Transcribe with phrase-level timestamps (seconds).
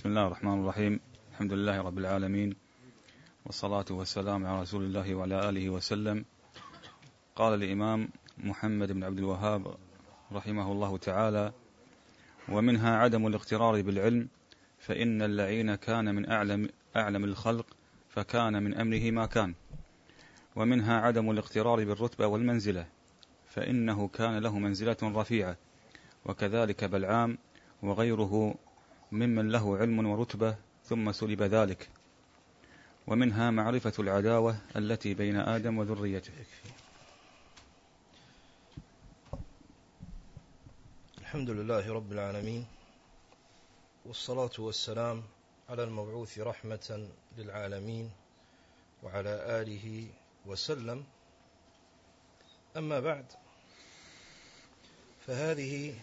[0.00, 1.00] بسم الله الرحمن الرحيم.
[1.32, 2.56] الحمد لله رب العالمين.
[3.44, 6.24] والصلاة والسلام على رسول الله وعلى آله وسلم.
[7.36, 8.08] قال الإمام
[8.38, 9.74] محمد بن عبد الوهاب
[10.32, 11.52] رحمه الله تعالى
[12.48, 14.28] ومنها عدم الاغترار بالعلم
[14.78, 17.66] فإن اللعين كان من أعلم, أعلم الخلق
[18.08, 19.54] فكان من أمره ما كان.
[20.56, 22.86] ومنها عدم الاغترار بالرتبة والمنزلة
[23.46, 25.56] فإنه كان له منزلة رفيعة
[26.24, 27.38] وكذلك بلعام
[27.82, 28.54] وغيره
[29.12, 31.88] ممن له علم ورتبة ثم سلب ذلك.
[33.06, 36.32] ومنها معرفة العداوة التي بين آدم وذريته.
[41.18, 42.66] الحمد لله رب العالمين
[44.06, 45.22] والصلاة والسلام
[45.68, 48.10] على المبعوث رحمة للعالمين
[49.02, 50.06] وعلى آله
[50.46, 51.04] وسلم.
[52.76, 53.24] أما بعد
[55.26, 55.94] فهذه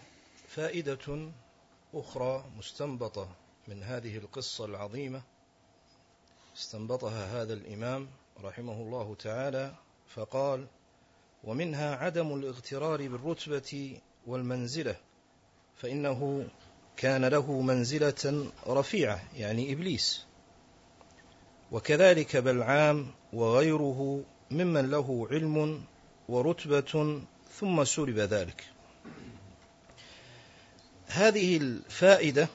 [0.48, 1.30] فائدة
[1.94, 3.28] أخرى مستنبطة
[3.68, 5.22] من هذه القصة العظيمة.
[6.56, 8.08] استنبطها هذا الإمام
[8.44, 9.74] رحمه الله تعالى
[10.14, 10.66] فقال
[11.44, 14.96] ومنها عدم الاغترار بالرتبة والمنزلة
[15.76, 16.48] فإنه
[16.96, 20.26] كان له منزلة رفيعة يعني إبليس.
[21.72, 25.84] وكذلك بلعام وغيره ممن له علم
[26.28, 27.20] ورتبة
[27.52, 28.64] ثم سلب ذلك.
[31.08, 32.48] هذه الفائدة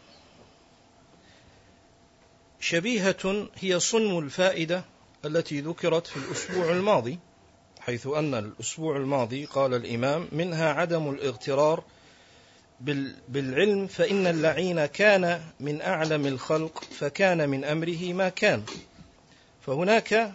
[2.60, 4.84] شبيهة هي صنم الفائدة
[5.26, 7.20] التي ذكرت في الأسبوع الماضي
[7.80, 11.84] حيث أن الأسبوع الماضي قال الإمام منها عدم الاغترار
[13.30, 18.64] بالعلم فإن اللعين كان من أعلم الخلق فكان من أمره ما كان
[19.62, 20.34] فهناك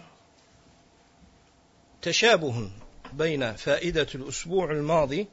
[2.02, 2.70] تشابه
[3.12, 5.26] بين فائدة الأسبوع الماضي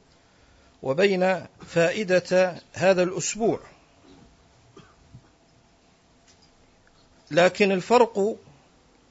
[0.86, 3.60] وبين فائدة هذا الأسبوع.
[7.32, 8.38] لكن الفرق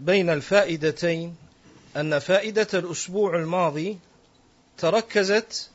[0.01, 1.37] بين الفائدتين
[1.97, 3.99] أن فائدة الأسبوع الماضي
[4.79, 5.71] تركزت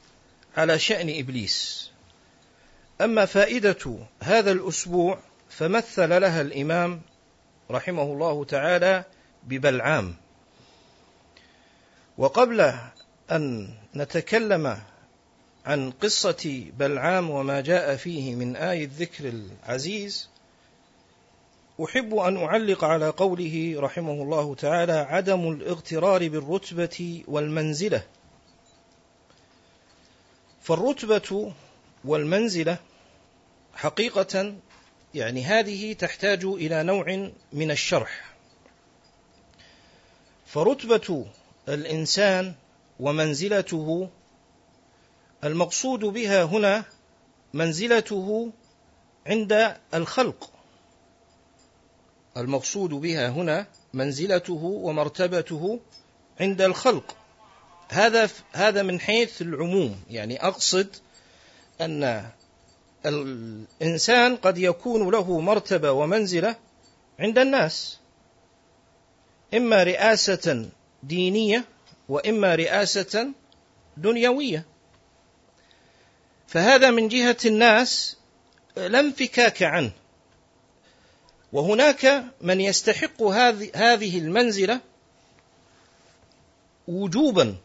[0.57, 1.89] على شأن إبليس.
[3.01, 7.01] أما فائدة هذا الأسبوع فمثل لها الإمام
[7.71, 9.03] رحمه الله تعالى
[9.43, 10.15] ببلعام.
[12.17, 12.73] وقبل
[13.31, 14.79] أن نتكلم
[15.69, 20.29] عن قصة بلعام وما جاء فيه من آي الذكر العزيز.
[21.83, 28.03] أحب أن أعلق على قوله رحمه الله تعالى عدم الاغترار بالرتبة والمنزلة.
[30.61, 31.53] فالرتبة
[32.05, 32.77] والمنزلة
[33.73, 34.55] حقيقة
[35.15, 38.33] يعني هذه تحتاج إلى نوع من الشرح.
[40.45, 41.25] فرتبة
[41.67, 42.53] الإنسان
[42.99, 44.09] ومنزلته
[45.43, 46.83] المقصود بها هنا
[47.53, 48.51] منزلته
[49.27, 50.51] عند الخلق.
[52.37, 55.79] المقصود بها هنا منزلته ومرتبته
[56.39, 57.15] عند الخلق.
[57.89, 60.01] هذا هذا من حيث العموم.
[60.09, 60.95] يعني أقصد
[61.81, 62.29] أن
[63.05, 66.55] الإنسان قد يكون له مرتبة ومنزلة
[67.19, 67.99] عند الناس.
[69.53, 70.69] إما رئاسة
[71.03, 71.65] دينية
[72.09, 73.31] وإما رئاسة
[73.97, 74.65] دنيوية.
[76.49, 78.17] فهذا من جهة الناس
[78.77, 79.91] لا انفكاك عنه.
[81.53, 83.23] وهناك من يستحق
[83.75, 84.81] هذه المنزلة
[86.87, 87.55] وجوبا.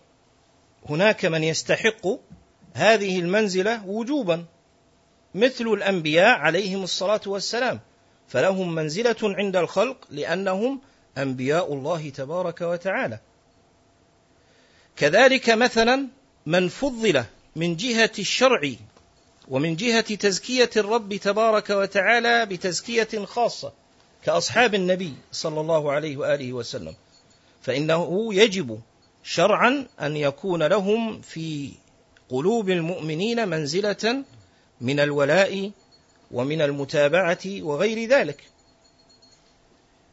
[0.88, 2.06] هناك من يستحق
[2.74, 4.44] هذه المنزلة وجوبا.
[5.34, 7.80] مثل الأنبياء عليهم الصلاة والسلام.
[8.28, 10.80] فلهم منزلة عند الخلق لأنهم
[11.18, 13.18] أنبياء الله تبارك وتعالى.
[14.96, 16.08] كذلك مثلا
[16.46, 17.24] من فضل
[17.56, 18.70] من جهة الشرع
[19.48, 23.72] ومن جهة تزكية الرب تبارك وتعالى بتزكية خاصة
[24.24, 26.94] كأصحاب النبي صلى الله عليه وآله وسلم.
[27.62, 28.80] فإنه يجب
[29.22, 31.72] شرعا أن يكون لهم في
[32.28, 34.24] قلوب المؤمنين منزلة
[34.80, 35.70] من الولاء
[36.30, 38.44] ومن المتابعة وغير ذلك.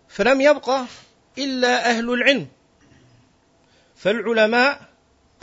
[0.10, 0.86] فلم يبقى
[1.38, 2.48] إلا أهل العلم.
[3.96, 4.91] فالعلماء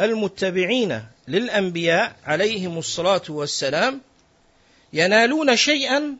[0.00, 4.00] المتبعين للأنبياء عليهم الصلاة والسلام
[4.92, 6.16] ينالون شيئا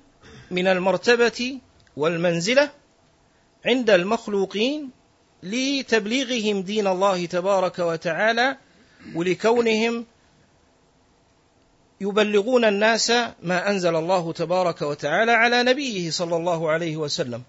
[0.51, 1.59] من المرتبة
[1.97, 2.71] والمنزلة
[3.67, 4.91] عند المخلوقين
[5.43, 8.57] لتبليغهم دين الله تبارك وتعالى
[9.15, 10.07] ولكونهم
[12.01, 13.11] يبلغون الناس
[13.43, 17.43] ما أنزل الله تبارك وتعالى على نبيه صلى الله عليه وسلم.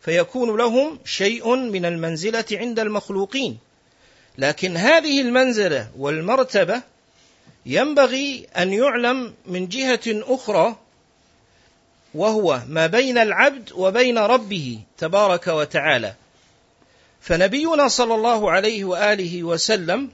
[0.00, 3.58] فيكون لهم شيء من المنزلة عند المخلوقين.
[4.38, 6.82] لكن هذه المنزلة والمرتبة
[7.66, 10.76] ينبغي أن يعلم من جهة أخرى
[12.14, 16.14] وهو ما بين العبد وبين ربه تبارك وتعالى.
[17.20, 20.10] فنبينا صلى الله عليه وآله وسلم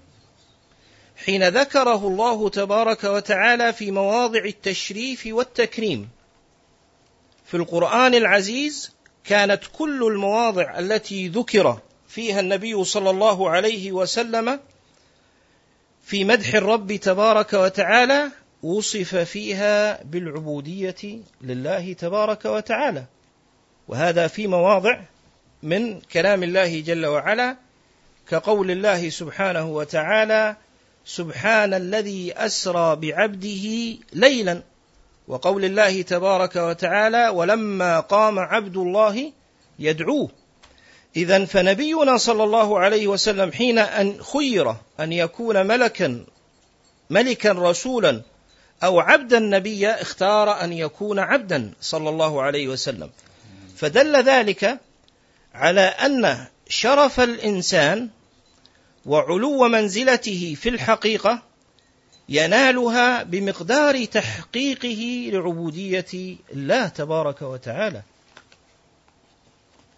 [1.25, 6.09] حين ذكره الله تبارك وتعالى في مواضع التشريف والتكريم
[7.47, 8.91] في القرآن العزيز
[9.25, 11.79] كانت كل المواضع التي ذكر
[12.15, 14.61] فيها النبي صلى الله عليه وسلم
[16.03, 18.31] في مدح الرب تبارك وتعالى
[18.63, 23.05] وصف فيها بالعبودية لله تبارك وتعالى.
[23.89, 25.01] وهذا في مواضع
[25.63, 27.57] من كلام الله جل وعلا
[28.29, 30.57] كقول الله سبحانه وتعالى
[31.05, 34.63] سبحان الذي أسرى بعبده ليلا.
[35.29, 39.33] وقول الله تبارك وتعالى ولما قام عبد الله
[39.79, 40.44] يدعوه.
[41.17, 46.25] اذا فنبينا صلى الله عليه وسلم حين أن خير أن يكون ملكا
[47.11, 48.23] ملكا رسولا
[48.85, 53.11] أو عبدا نبيا اختار أن يكون عبدا صلى الله عليه وسلم.
[53.77, 54.79] فدل ذلك
[55.55, 58.09] على أن شرف الإنسان
[59.07, 61.43] وعلو منزلته في الحقيقة
[62.29, 68.03] ينالها بمقدار تحقيقه لعبودية الله تبارك وتعالى.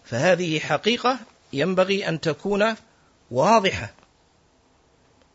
[0.07, 1.19] فهذه حقيقة
[1.53, 2.75] ينبغي أن تكون
[3.31, 3.95] واضحة.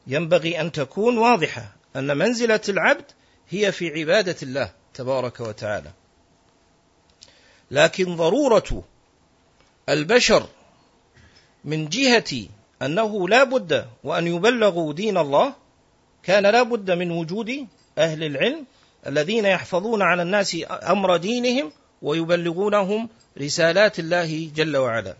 [0.07, 3.05] ينبغي أن تكون واضحة أن منزلة العبد
[3.49, 5.91] هي في عبادة الله تبارك وتعالى.
[7.71, 8.83] لكن ضرورة
[9.89, 10.47] البشر
[11.65, 12.47] من جهة
[12.81, 15.53] أنه لا بد وأن يبلغوا دين الله
[16.23, 17.67] كان لا بد من وجود
[17.97, 18.65] أهل العلم
[19.07, 21.71] الذين يحفظون على الناس أمر دينهم
[22.01, 25.15] ويبلغونهم رسالات الله جل وعلا.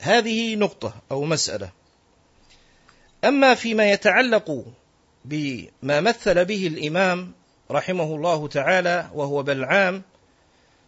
[0.00, 1.70] هذه نقطة أو مسألة.
[3.24, 4.64] أما فيما يتعلق
[5.24, 7.32] بما مثل به الإمام
[7.70, 10.02] رحمه الله تعالى وهو بلعام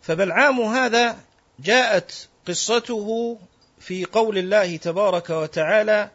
[0.03, 1.17] فبلعام هذا
[1.59, 3.39] جاءت قصته
[3.81, 6.11] في قول الله تبارك وتعالى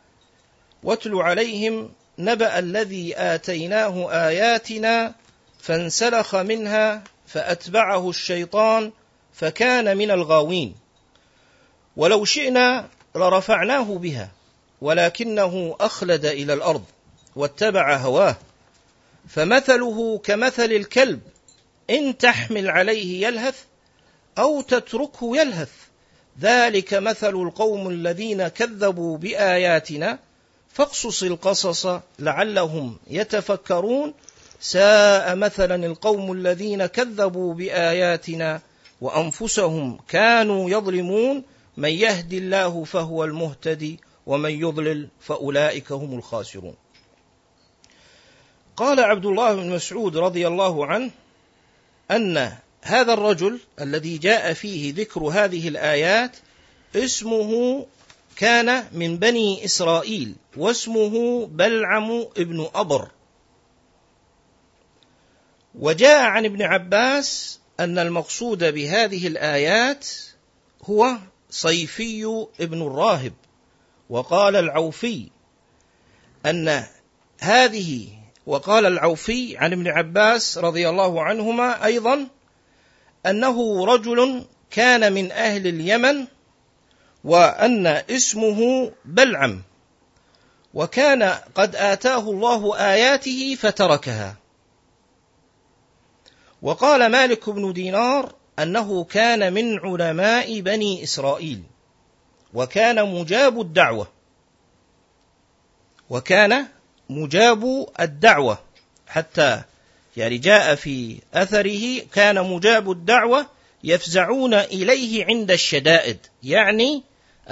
[0.84, 1.90] واتل عليهم
[2.20, 5.14] نبأ الذي آتيناه آياتنا
[5.60, 8.92] فانسلخ منها فأتبعه الشيطان
[9.34, 10.76] فكان من الغاوين.
[11.98, 14.32] ولو شئنا لرفعناه بها
[14.82, 16.84] ولكنه أخلد إلى الأرض
[17.36, 18.36] واتبع هواه.
[19.30, 21.22] فمثله كمثل الكلب
[21.90, 23.64] إن تحمل عليه يلهث
[24.38, 25.72] أو تتركه يلهث.
[26.42, 30.20] ذلك مثل القوم الذين كذبوا بآياتنا
[30.74, 31.88] فاقصص القصص
[32.20, 34.14] لعلهم يتفكرون
[34.62, 38.62] ساء مثلا القوم الذين كذبوا بآياتنا
[39.02, 41.44] وأنفسهم كانوا يظلمون
[41.78, 46.76] من يهدي الله فهو المهتدي ومن يضلل فأولئك هم الخاسرون.
[48.76, 51.12] قال عبد الله بن مسعود رضي الله عنه
[52.12, 56.38] أن هذا الرجل الذي جاء فيه ذكر هذه الآيات
[56.96, 57.86] اسمه
[58.36, 63.08] كان من بني إسرائيل واسمه بلعم ابن أبر.
[65.76, 70.08] وجاء عن ابن عباس أن المقصود بهذه الآيات
[70.84, 71.18] هو
[71.50, 73.34] صيفي ابن الراهب
[74.10, 75.30] وقال العوفي
[76.46, 76.84] أن
[77.40, 78.08] هذه
[78.46, 82.28] وقال العوفي عن ابن عباس رضي الله عنهما أيضا
[83.26, 86.28] أنه رجل كان من أهل اليمن
[87.24, 89.62] وأن اسمه بلعم
[90.74, 91.24] وكان
[91.56, 94.41] قد آتاه الله آياته فتركها.
[96.62, 101.64] وقال مالك بن دينار أنه كان من علماء بني إسرائيل
[102.54, 104.08] وكان مجاب الدعوة
[106.10, 106.66] وكان
[107.10, 108.60] مجاب الدعوة.
[109.08, 109.62] حتى
[110.18, 113.48] يعني جاء في أثره كان مجاب الدعوة
[113.84, 117.04] يفزعون إليه عند الشدائد يعني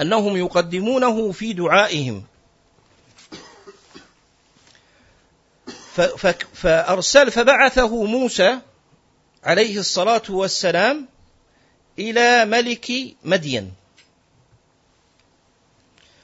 [0.01, 2.23] أنهم يقدمونه في دعائهم.
[6.53, 8.59] فأرسل فبعثه موسى
[9.43, 11.07] عليه الصلاة والسلام
[11.99, 12.91] إلى ملك
[13.23, 13.73] مدين.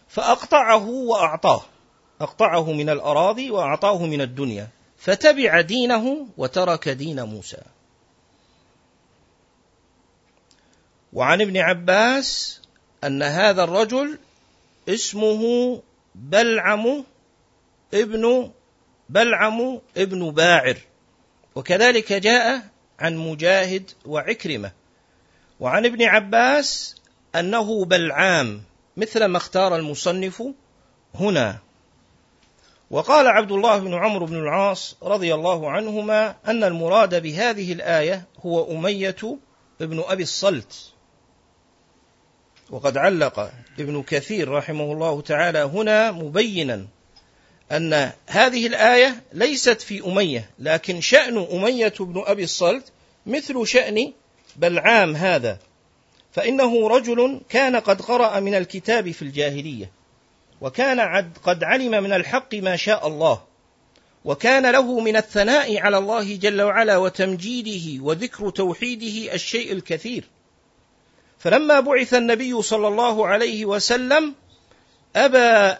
[0.07, 1.63] فأقطعه وأعطاه.
[2.21, 4.67] أقطعه من الأراضي وأعطاه من الدنيا.
[4.97, 7.61] فتبع دينه وترك دين موسى.
[11.13, 12.61] وعن ابن عباس
[13.03, 14.19] أن هذا الرجل
[14.89, 15.81] اسمه
[16.15, 17.03] بلعم
[17.93, 18.51] ابن
[19.09, 20.77] بلعم ابن باعر.
[21.55, 24.71] وكذلك جاء عن مجاهد وعكرمة.
[25.59, 26.95] وعن ابن عباس
[27.35, 28.63] أنه بلعام
[28.97, 30.43] مثل ما اختار المصنف
[31.15, 31.59] هنا.
[32.91, 38.77] وقال عبد الله بن عمرو بن العاص رضي الله عنهما أن المراد بهذه الآية هو
[38.77, 39.37] أمية
[39.81, 40.91] ابن أبي الصلت.
[42.69, 46.87] وقد علق ابن كثير رحمه الله تعالى هنا مبينا.
[47.71, 52.91] أن هذه الآية ليست في أمية لكن شأن أمية بن أبي الصلت
[53.25, 54.13] مثل شأن
[54.55, 55.59] بلعام هذا.
[56.31, 59.91] فإنه رجل كان قد قرأ من الكتاب في الجاهلية
[60.61, 60.99] وكان
[61.43, 63.43] قد علم من الحق ما شاء الله
[64.25, 70.23] وكان له من الثناء على الله جل وعلا وتمجيده وذكر توحيده الشيء الكثير.
[71.39, 74.35] فلما بعث النبي صلى الله عليه وسلم
[75.15, 75.37] أبى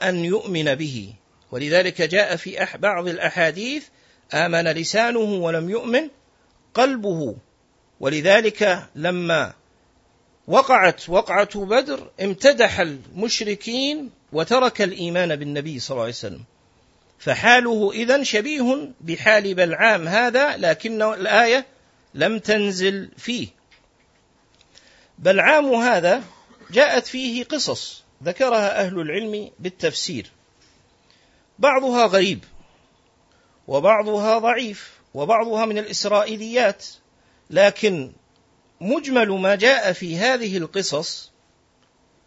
[0.10, 1.14] أن يؤمن به.
[1.56, 3.86] ولذلك جاء في بعض الأحاديث
[4.34, 6.10] آمن لسانه ولم يؤمن
[6.74, 7.36] قلبه.
[8.00, 9.54] ولذلك لما
[10.48, 16.44] وقعت وقعة بدر امتدح المشركين وترك الإيمان بالنبي صلى الله عليه وسلم.
[17.20, 21.66] فحاله اذا شبيه بحال بلعام هذا لكن الآية
[22.14, 23.48] لم تنزل فيه.
[25.20, 26.24] بلعام هذا
[26.72, 30.32] جاءت فيه قصص ذكرها أهل العلم بالتفسير.
[31.60, 32.44] بعضها غريب
[33.68, 36.86] وبعضها ضعيف وبعضها من الإسرائيليات.
[37.50, 38.12] لكن
[38.82, 41.32] مجمل ما جاء في هذه القصص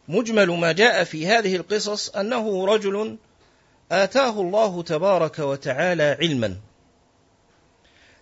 [0.08, 3.16] مجمل ما جاء في هذه القصص أنه رجل
[3.92, 6.56] آتاه الله تبارك وتعالى علما.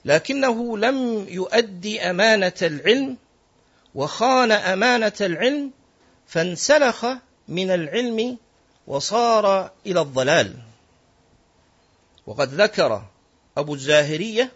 [0.04, 3.16] لكنه لم يؤدي أمانة العلم
[3.94, 5.70] وخان أمانة العلم
[6.26, 7.06] فانسلخ
[7.48, 8.38] من العلم
[8.86, 10.65] وصار إلى الضلال.
[12.26, 13.02] وقد ذكر
[13.56, 14.52] أبو الزاهرية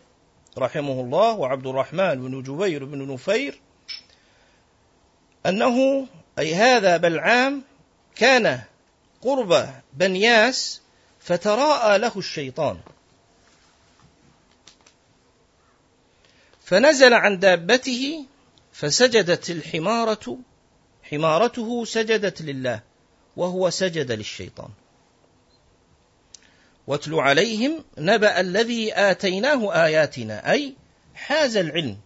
[0.59, 3.61] رحمه الله وعبد الرحمن بن جبير بن نفير
[5.47, 6.07] أنه
[6.39, 7.63] أي هذا بلعام
[8.15, 8.63] كان
[9.23, 10.81] قرب بنياس
[11.21, 12.81] فتراءى له الشيطان.
[16.65, 18.25] فنزل عن دابته
[18.73, 20.39] فسجدت الحمارة
[21.03, 22.81] حمارته سجدت لله
[23.37, 24.71] وهو سجد للشيطان.
[26.91, 30.75] واتل عليهم نبأ الذي آتيناه آياتنا أي
[31.15, 31.97] حاز العلم.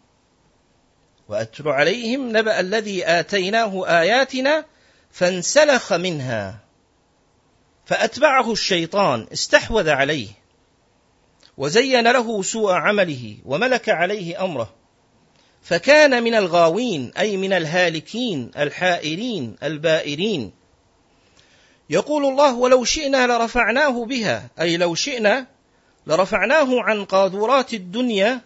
[1.28, 4.64] واتل عليهم نبأ الذي آتيناه آياتنا
[5.10, 6.58] فانسلخ منها
[7.84, 10.28] فأتبعه الشيطان استحوذ عليه
[11.56, 14.74] وزين له سوء عمله وملك عليه أمره.
[15.62, 20.63] فكان من الغاوين أي من الهالكين الحائرين البائرين
[21.90, 25.46] يقول الله ولو شئنا لرفعناه بها أي لو شئنا
[26.06, 28.40] لرفعناه عن قاذورات الدنيا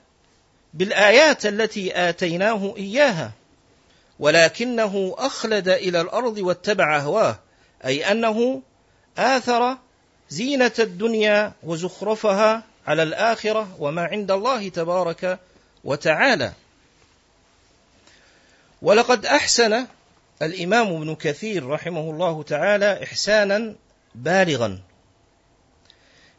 [0.75, 3.33] بالآيات التي آتيناه إياها
[4.19, 7.39] ولكنه أخلد إلى الأرض واتبع هواه
[7.85, 8.63] أي أنه
[9.19, 9.77] آثر
[10.31, 15.39] زينة الدنيا وزخرفها على الآخرة وما عند الله تبارك
[15.85, 16.53] وتعالى.
[18.83, 19.87] ولقد أحسن
[20.43, 23.75] الإمام ابن كثير رحمه الله تعالى إحسانا
[24.15, 24.81] بالغا.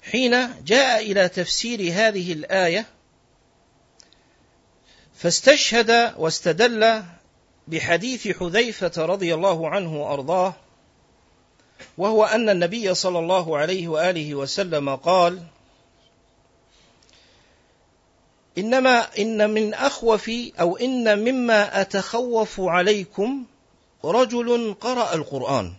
[0.01, 2.85] حين جاء إلى تفسير هذه الآية
[5.15, 7.03] فاستشهد واستدل
[7.67, 10.53] بحديث حذيفة رضي الله عنه وأرضاه
[11.97, 15.43] وهو أن النبي صلى الله عليه وآله وسلم قال
[18.57, 23.45] إنما إن من أخوف أو إن مما أتخوف عليكم
[24.03, 25.73] رجل قرأ القرآن.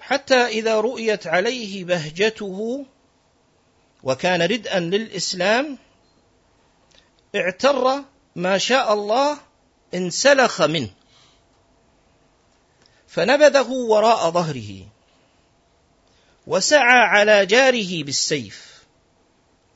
[0.00, 2.86] حتى إذا رؤيت عليه بهجته
[4.02, 5.78] وكان ردءا للإسلام
[7.36, 8.04] اعتر
[8.36, 9.38] ما شاء الله
[9.94, 10.90] انسلخ منه.
[13.08, 14.86] فنبذه وراء ظهره
[16.46, 18.84] وسعى على جاره بالسيف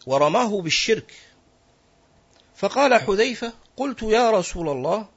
[0.07, 1.15] ورماه بالشرك.
[2.57, 5.14] فقال حذيفة قلت يا رسول الله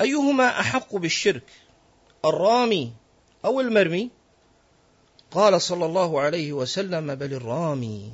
[0.00, 1.42] أيهما أحق بالشرك؟
[2.24, 2.92] الرامي
[3.44, 4.10] أو المرمي؟
[5.30, 8.12] قال صلى الله عليه وسلم بل الرامي.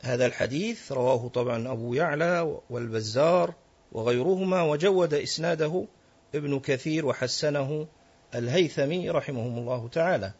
[0.00, 3.54] هذا الحديث رواه طبعا أبو يعلى والبزار
[3.92, 5.86] وغيرهما وجود إسناده
[6.34, 7.86] ابن كثير وحسنه
[8.34, 10.32] الهيثمي رحمهم الله تعالى.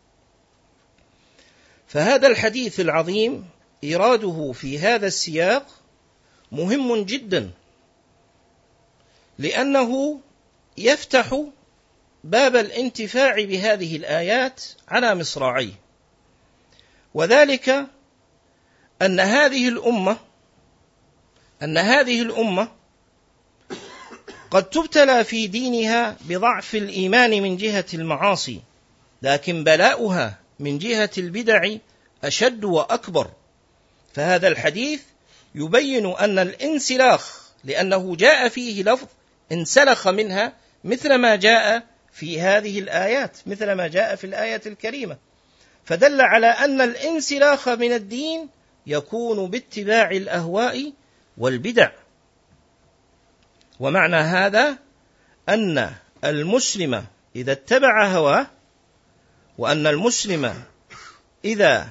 [1.86, 3.48] فهذا الحديث العظيم
[3.84, 5.66] إيراده في هذا السياق
[6.52, 7.50] مهم جدا.
[9.38, 10.20] لأنه
[10.78, 11.42] يفتح
[12.24, 15.80] باب الانتفاع بهذه الآيات على مصراعيه.
[17.14, 17.86] وذلك
[19.02, 20.16] أن هذه الأمة
[21.62, 22.72] أن هذه الأمة
[24.50, 28.60] قد تبتلى في دينها بضعف الإيمان من جهة المعاصي
[29.22, 31.76] لكن بلاؤها من جهة البدع
[32.24, 33.30] أشد وأكبر.
[34.14, 35.02] فهذا الحديث
[35.54, 39.06] يبين أن الانسلاخ لأنه جاء فيه لفظ
[39.52, 40.52] انسلخ منها
[40.84, 45.16] مثل ما جاء في هذه الآيات مثل ما جاء في الآية الكريمة.
[45.84, 48.48] فدل على أن الانسلاخ من الدين
[48.86, 50.92] يكون باتباع الأهواء
[51.38, 51.90] والبدع.
[53.80, 54.78] ومعنى هذا
[55.48, 55.92] أن
[56.24, 57.04] المسلم
[57.36, 58.46] إذا اتبع هواه
[59.58, 60.54] وأن المسلم
[61.44, 61.88] إذا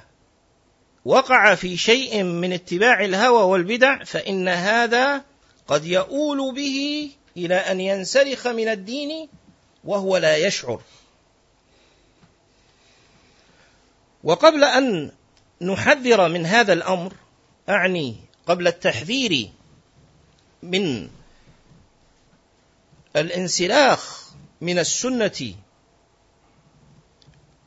[1.05, 5.23] وقع في شيء من اتباع الهوى والبدع فإن هذا
[5.67, 9.29] قد يؤول به إلى أن ينسلخ من الدين
[9.83, 10.81] وهو لا يشعر.
[14.23, 15.11] وقبل أن
[15.61, 17.13] نحذر من هذا الأمر
[17.69, 18.15] أعني
[18.47, 19.49] قبل التحذير
[20.63, 21.09] من
[23.15, 24.29] الانسلاخ
[24.61, 25.53] من السنة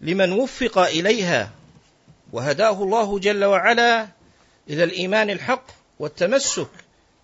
[0.00, 1.50] لمن وفق إليها
[2.32, 4.08] وهداه الله جل وعلا
[4.70, 5.64] إلى الإيمان الحق
[5.98, 6.70] والتمسك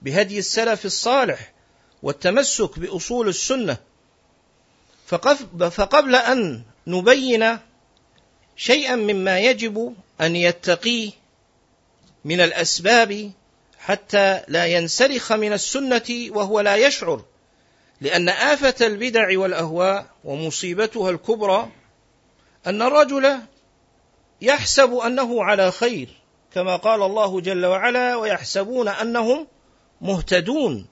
[0.03, 1.53] بهدي السلف الصالح
[2.05, 3.77] والتمسك بأصول السنة.
[5.71, 7.59] فقبل أن نبين
[8.57, 11.11] شيئا مما يجب أن يتقيه
[12.25, 13.31] من الأسباب
[13.79, 17.25] حتى لا ينسلخ من السنة وهو لا يشعر
[18.01, 21.69] لأن آفة البدع والأهواء ومصيبتها الكبرى
[22.67, 23.39] أن الرجل
[24.41, 26.09] يحسب أنه على خير
[26.55, 29.47] كما قال الله جل وعلا ويحسبون أنهم
[30.01, 30.87] مهتدون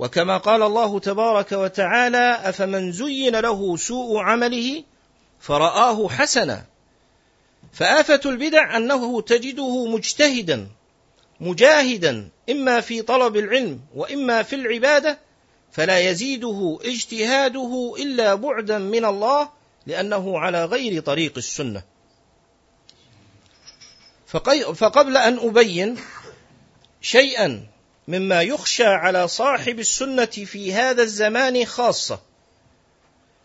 [0.00, 4.84] وكما قال الله تبارك وتعالى أفمن زين له سوء عمله
[5.40, 6.64] فرآه حسنا.
[7.72, 10.68] فآفة البدع أنه تجده مجتهدا
[11.40, 15.18] مجاهدا إما في طلب العلم وإما في العبادة
[15.72, 19.48] فلا يزيده اجتهاده إلا بعدا من الله
[19.86, 21.82] لأنه على غير طريق السنة.
[24.74, 25.96] فقبل أن أبين
[27.00, 27.66] شيئا
[28.08, 32.20] مما يخشى على صاحب السنة في هذا الزمان خاصة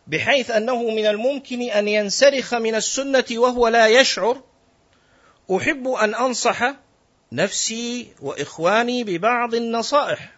[0.07, 4.41] بحيث أنه من الممكن أن ينسلخ من السنة وهو لا يشعر
[5.51, 6.73] أحب أن أنصح
[7.31, 10.31] نفسي وإخواني ببعض النصائح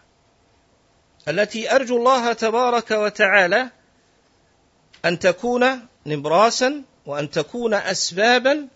[1.28, 3.70] التي أرجو الله تبارك وتعالى
[5.04, 8.68] أن تكون نبراسا وأن تكون أسبابا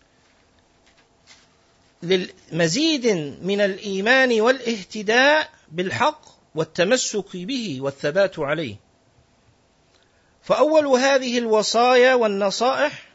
[2.02, 3.06] للمزيد
[3.42, 6.22] من الإيمان والاهتداء بالحق
[6.54, 8.76] والتمسك به والثبات عليه.
[10.42, 13.08] فأول هذه الوصايا والنصائح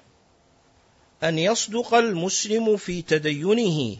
[1.24, 3.98] أن يصدق المسلم في تدينه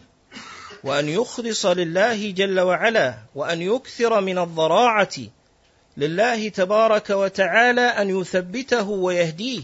[0.84, 5.14] وأن يخلص لله جل وعلا وأن يكثر من الضراعة.
[5.96, 9.62] لله تبارك وتعالى أن يثبته ويهديه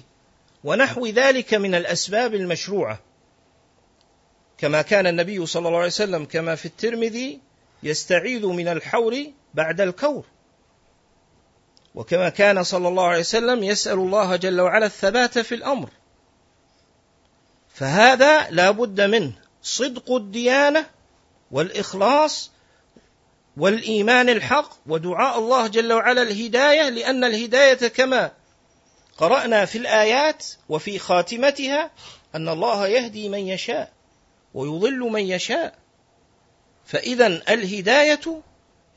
[0.65, 2.99] ونحو ذلك من الأسباب المشروعة.
[4.59, 7.41] كما كان النبي صلى الله عليه وسلم كما في الترمذي
[7.83, 10.25] يستعيذ من الحور بعد الكور.
[11.95, 15.91] وكما كان صلى الله عليه وسلم يسأل الله جل وعلا الثبات في الأمر.
[17.75, 19.33] فهذا لا بد منه.
[19.63, 20.87] صدق الديانة
[21.51, 22.51] والإخلاص
[23.57, 28.33] والإيمان الحق ودعاء الله جل وعلا الهداية لأن الهداية كما
[29.19, 31.91] قرأنا في الآيات وفي خاتمتها
[32.35, 33.94] أن الله يهدي من يشاء.
[34.55, 35.75] ويضل من يشاء.
[36.87, 38.43] فإذا الهداية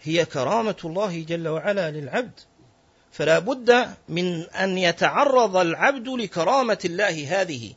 [0.03, 2.39] هي كرامة الله جل وعلا للعبد.
[3.11, 7.73] فلا بد من أن يتعرض العبد لكرامة الله هذه.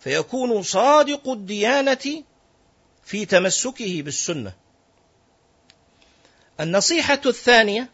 [0.00, 2.22] فيكون صادق الديانة
[3.04, 4.52] في تمسكه بالسنة.
[6.60, 7.88] النصيحة الثانية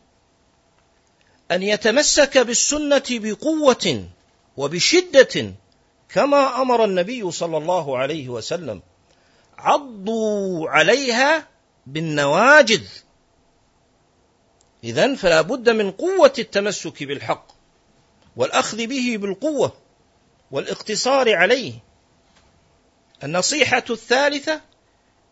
[1.50, 4.04] أن يتمسك بالسنة بقوة
[4.56, 5.54] وبشدة
[6.14, 8.82] كما أمر النبي صلى الله عليه وسلم.
[9.58, 11.48] عضوا عليها
[11.86, 12.84] بالنواجذ.
[14.84, 17.46] اذا فلا بد من قوة التمسك بالحق
[18.36, 19.72] والأخذ به بالقوة
[20.50, 21.72] والاقتصار عليه.
[23.24, 24.60] النصيحة الثالثة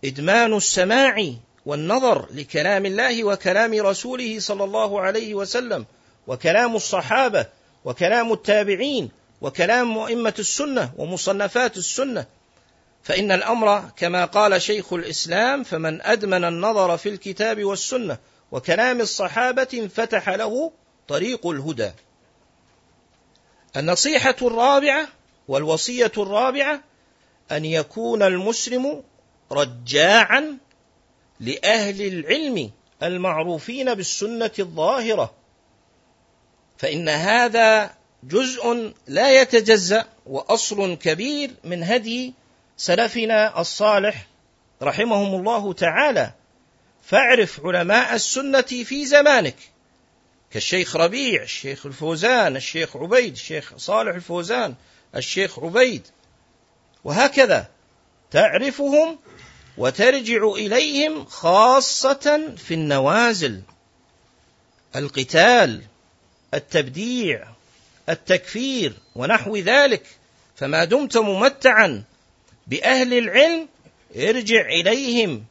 [0.04, 1.34] إدمان السماع
[1.66, 5.86] والنظر لكلام الله وكلام رسوله صلى الله عليه وسلم
[6.26, 7.46] وكلام الصحابة
[7.84, 9.10] وكلام التابعين
[9.40, 12.26] وكلام أئمة السنة ومصنفات السنة.
[13.02, 18.18] فإن الأمر كما قال شيخ الإسلام فمن أدمن النظر في الكتاب والسنة
[18.52, 20.72] وكلام الصحابة انفتح له
[21.08, 21.90] طريق الهدى.
[23.76, 25.08] النصيحة الرابعة
[25.48, 26.80] والوصية الرابعة
[27.52, 29.02] أن يكون المسلم
[29.52, 30.58] رجاعا
[31.40, 32.70] لأهل العلم
[33.02, 35.34] المعروفين بالسنة الظاهرة.
[36.78, 42.34] فإن هذا جزء لا يتجزأ وأصل كبير من هدي
[42.76, 44.26] سلفنا الصالح
[44.82, 46.32] رحمهم الله تعالى.
[47.02, 49.56] فاعرف علماء السنة في زمانك
[50.50, 54.74] كالشيخ ربيع الشيخ الفوزان الشيخ عبيد الشيخ صالح الفوزان
[55.16, 56.06] الشيخ عبيد.
[57.04, 57.68] وهكذا
[58.30, 59.18] تعرفهم
[59.78, 63.62] وترجع إليهم خاصة في النوازل
[64.96, 65.82] القتال
[66.54, 67.48] التبديع
[68.08, 70.02] التكفير ونحو ذلك.
[70.56, 72.02] فما دمت ممتعا
[72.66, 73.68] بأهل العلم
[74.16, 75.44] ارجع إليهم.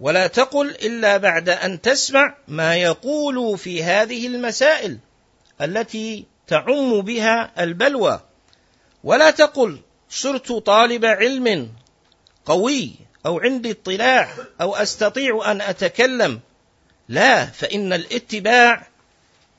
[0.00, 4.98] ولا تقل إلا بعد أن تسمع ما يقول في هذه المسائل
[5.60, 8.20] التي تعم بها البلوى.
[9.04, 9.78] ولا تقل
[10.10, 11.72] صرت طالب علم
[12.44, 12.92] قوي
[13.26, 16.40] أو عندي اطلاع أو أستطيع أن أتكلم.
[17.08, 18.86] لا فإن الاتباع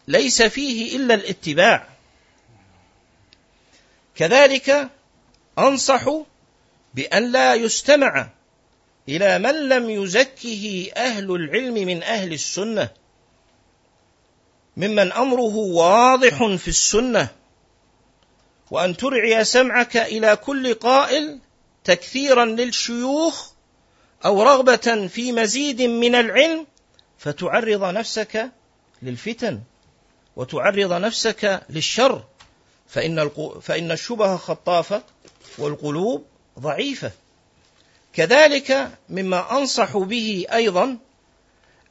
[0.07, 1.94] ليس فيه إلا الاتباع.
[4.15, 4.89] كذلك
[5.59, 6.09] أنصح
[6.93, 8.29] بأن لا يستمع
[9.09, 12.89] إلى من لم يزكه أهل العلم من أهل السنة
[14.77, 17.27] ممن أمره واضح في السنة
[18.71, 21.39] وأن ترعي سمعك إلى كل قائل
[21.83, 23.51] تكثيرا للشيوخ
[24.25, 26.67] أو رغبة في مزيد من العلم
[27.17, 28.51] فتعرض نفسك
[29.01, 29.61] للفتن
[30.35, 32.23] وتعرض نفسك للشر.
[32.87, 33.29] فإن
[33.61, 35.03] فإن الشبه خطافة
[35.57, 36.25] والقلوب
[36.59, 37.11] ضعيفة.
[38.13, 40.97] كذلك مما أنصح به أيضا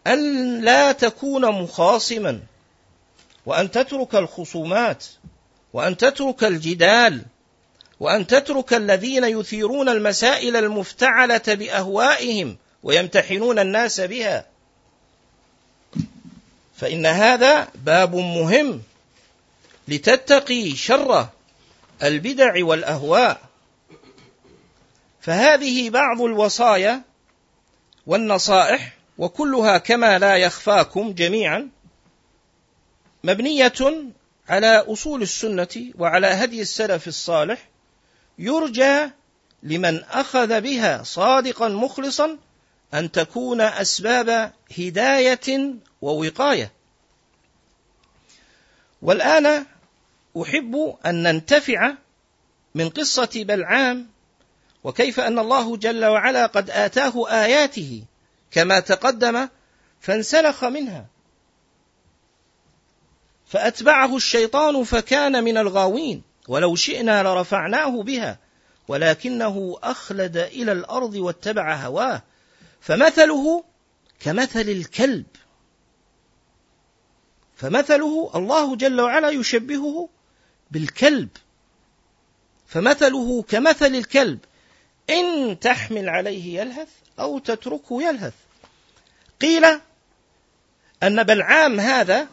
[0.07, 2.41] أن لا تكون مخاصما
[3.47, 5.05] وأن تترك الخصومات
[5.73, 7.23] وأن تترك الجدال
[8.01, 14.47] وأن تترك الذين يثيرون المسائل المفتعلة بأهوائهم ويمتحنون الناس بها.
[16.77, 18.83] فإن هذا باب مهم
[19.89, 21.29] لتتقي شر
[22.03, 23.41] البدع والأهواء.
[25.21, 27.03] فهذه بعض الوصايا
[28.07, 31.69] والنصائح وكلها كما لا يخفاكم جميعا
[33.25, 33.73] مبنية
[34.49, 37.69] على أصول السنة وعلى هدي السلف الصالح
[38.39, 39.11] يرجى
[39.63, 42.39] لمن أخذ بها صادقا مخلصا
[42.95, 46.73] أن تكون أسباب هداية ووقاية.
[49.03, 49.67] والآن
[50.43, 51.95] أحب أن ننتفع
[52.75, 54.09] من قصة بلعام
[54.85, 58.05] وكيف أن الله جل وعلا قد آتاه آياته
[58.51, 59.49] كما تقدم
[60.01, 61.07] فانسلخ منها.
[63.47, 68.39] فأتبعه الشيطان فكان من الغاوين ولو شئنا لرفعناه بها
[68.89, 72.23] ولكنه أخلد إلى الأرض واتبع هواه.
[72.81, 73.65] فمثله
[74.21, 75.27] كمثل الكلب.
[77.57, 80.09] فمثله الله جل وعلا يشبهه
[80.75, 81.29] بالكلب.
[82.67, 84.39] فمثله كمثل الكلب.
[85.11, 88.33] إن تحمل عليه يلهث أو تتركه يلهث.
[89.41, 89.65] قيل
[91.03, 92.29] أن بلعام هذا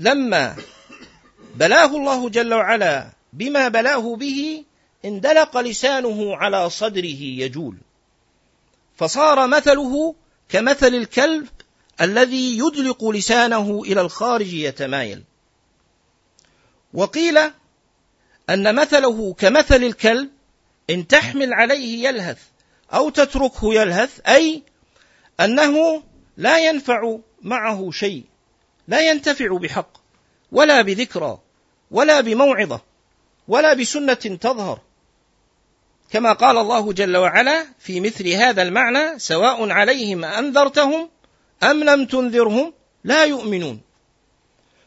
[0.00, 0.56] لما
[1.54, 4.64] بلاه الله جل وعلا بما بلاه به
[5.04, 7.76] اندلق لسانه على صدره يجول.
[8.96, 10.14] فصار مثله
[10.48, 11.48] كمثل الكلب
[12.00, 15.22] الذي يدلق لسانه إلى الخارج يتمايل.
[16.94, 17.38] وقيل
[18.50, 20.30] أن مثله كمثل الكلب
[20.90, 22.38] إن تحمل عليه يلهث
[22.94, 24.62] أو تتركه يلهث أي
[25.40, 26.02] أنه
[26.36, 28.24] لا ينفع معه شيء
[28.88, 29.98] لا ينتفع بحق
[30.52, 31.38] ولا بذكرى
[31.90, 32.80] ولا بموعظة
[33.48, 34.80] ولا بسنة تظهر.
[36.10, 41.10] كما قال الله جل وعلا في مثل هذا المعنى سواء عليهم أنذرتهم
[41.62, 42.72] أم لم تنذرهم
[43.04, 43.80] لا يؤمنون.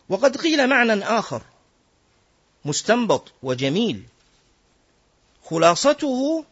[0.09, 1.41] وقد قيل معنى آخر.
[2.65, 4.04] مستنبط وجميل.
[5.43, 6.45] خلاصته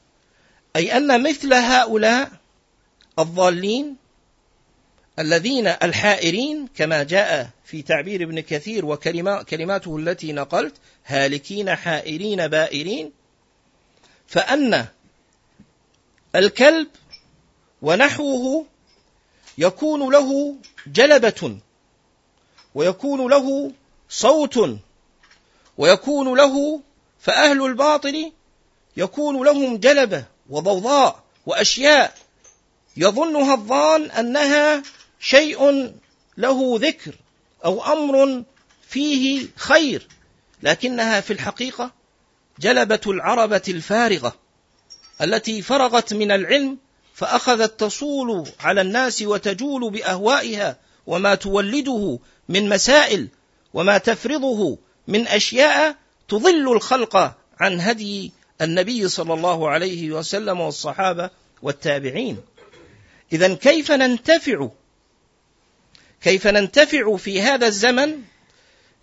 [0.76, 2.32] أي أن مثل هؤلاء
[3.20, 3.96] الضالين
[5.20, 13.12] الذين الحائرين كما جاء في تعبير ابن كثير وكلماته التي نقلت هالكين حائرين بائرين.
[14.28, 14.88] فأن
[16.36, 16.88] الكلب
[17.82, 18.66] ونحوه
[19.58, 20.56] يكون له
[20.88, 21.58] جلبة
[22.76, 23.72] ويكون له
[24.10, 24.80] صوت
[25.78, 26.82] ويكون له
[27.20, 28.32] فأهل الباطل
[28.98, 32.16] يكون لهم جلبة وضوضاء وأشياء.
[32.98, 34.84] يظنها الظان أنها
[35.20, 35.92] شيء
[36.38, 37.16] له ذكر
[37.66, 38.44] أو أمر
[38.88, 40.08] فيه خير
[40.64, 41.92] لكنها في الحقيقة
[42.60, 44.36] جلبة العربة الفارغة
[45.22, 46.78] التي فرغت من العلم
[47.14, 53.28] فأخذت تصول على الناس وتجول بأهوائها وما تولده من مسائل
[53.74, 55.96] وما تفرضه من أشياء
[56.28, 61.30] تضل الخلق عن هدي النبي صلى الله عليه وسلم والصحابة
[61.62, 62.38] والتابعين.
[63.34, 64.70] إذا كيف ننتفع؟
[66.22, 68.22] كيف ننتفع في هذا الزمن؟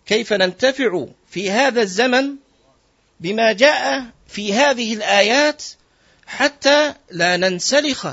[0.06, 2.36] كيف ننتفع في هذا الزمن
[3.20, 5.64] بما جاء في هذه الآيات
[6.26, 8.06] حتى لا ننسلخ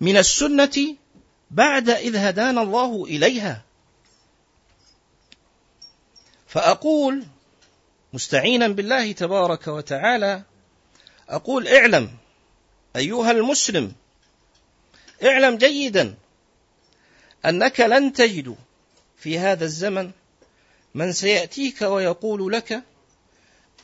[0.00, 0.96] من السنة
[1.50, 3.65] بعد إذ هدانا الله إليها؟
[6.56, 7.24] فأقول
[8.12, 10.42] مستعينا بالله تبارك وتعالى
[11.28, 12.10] أقول اعلم
[12.96, 13.92] أيها المسلم
[15.24, 16.14] اعلم جيدا
[17.44, 18.56] أنك لن تجد
[19.16, 20.10] في هذا الزمن
[20.94, 22.82] من سيأتيك ويقول لك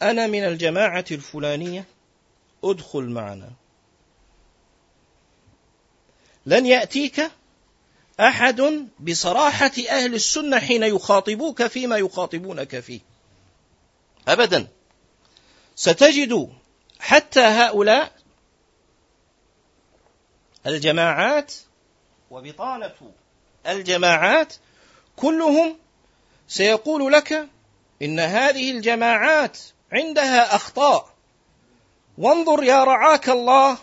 [0.03, 1.85] أنا من الجماعة الفلانية
[2.65, 3.51] ادخل معنا.
[6.47, 7.31] لن يأتيك
[8.23, 13.01] أحد بصراحة أهل السنة حين يخاطبوك فيما يخاطبونك فيه.
[14.29, 14.69] أبدا.
[15.77, 16.53] ستجد
[17.01, 18.13] حتى هؤلاء
[20.67, 21.55] الجماعات
[22.31, 22.95] وبطانة
[23.67, 24.55] الجماعات
[25.17, 25.77] كلهم
[26.49, 27.49] سيقول لك
[28.03, 29.59] إن هذه الجماعات
[29.93, 31.15] عندها أخطاء.
[32.19, 33.79] وانظر يا رعاك الله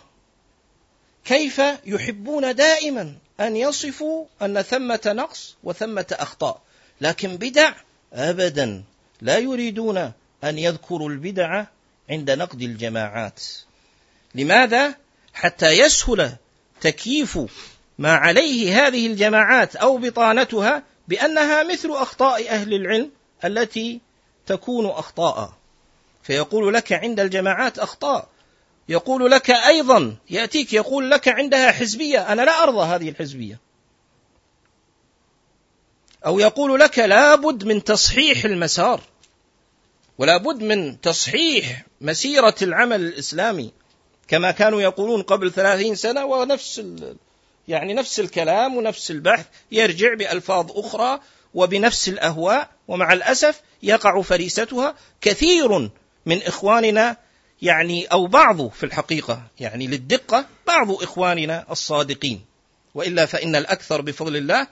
[1.25, 6.61] كيف يحبون دائما أن يصفوا أن ثمة نقص وثمة أخطاء.
[7.01, 7.73] لكن بدع
[8.13, 8.83] أبدا.
[9.21, 9.97] لا يريدون
[10.43, 11.65] أن يذكروا البدع
[12.09, 13.43] عند نقد الجماعات.
[14.35, 14.95] لماذا؟
[15.33, 16.35] حتى يسهل
[16.81, 17.39] تكييف
[17.97, 23.11] ما عليه هذه الجماعات أو بطانتها بأنها مثل أخطاء أهل العلم
[23.45, 24.01] التي
[24.45, 25.53] تكون أخطاء.
[26.23, 28.27] فيقول لك عند الجماعات أخطاء.
[28.89, 32.31] يقول لك أيضا يأتيك يقول لك عندها حزبية.
[32.31, 33.59] أنا لا أرضى هذه الحزبية.
[36.25, 39.01] أو يقول لك لابد من تصحيح المسار
[40.17, 43.71] ولا بد من تصحيح مسيرة العمل الإسلامي
[44.27, 46.81] كما كانوا يقولون قبل ثلاثين سنة ونفس
[47.67, 51.19] يعني نفس الكلام ونفس البحث يرجع بألفاظ أخرى
[51.53, 55.89] وبنفس الأهواء ومع الأسف يقع فريستها كثير
[56.25, 57.17] من إخواننا
[57.61, 62.41] يعني أو بعض في الحقيقة يعني للدقة بعض إخواننا الصادقين.
[62.95, 64.67] وإلا فإن الأكثر بفضل الله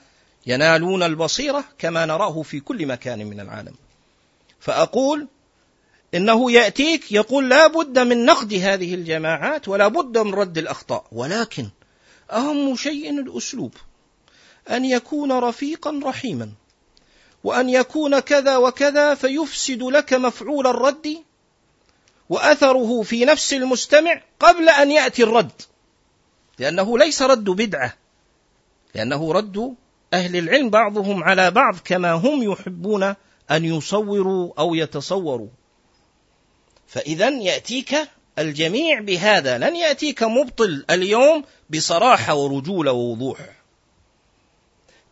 [0.46, 3.74] ينالون البصيرة كما نراه في كل مكان من العالم.
[4.60, 5.26] فأقول
[6.14, 11.06] إنه يأتيك يقول لا بد من نقد هذه الجماعات ولا بد من رد الأخطاء.
[11.12, 11.68] ولكن
[12.32, 13.74] أهم شيء الأسلوب.
[14.70, 16.50] أن يكون رفيقا رحيما.
[17.44, 21.22] وأن يكون كذا وكذا فيفسد لك مفعول الرد
[22.28, 25.62] وأثره في نفس المستمع قبل أن يأتي الرد.
[26.58, 27.94] لأنه ليس رد بدعة.
[28.94, 29.74] لأنه رد
[30.14, 33.14] أهل العلم بعضهم على بعض كما هم يحبون
[33.50, 35.48] أن يصوروا أو يتصوروا.
[36.86, 37.96] فإذا يأتيك
[38.38, 39.58] الجميع بهذا.
[39.58, 43.38] لن يأتيك مبطل اليوم بصراحة ورجولة ووضوح.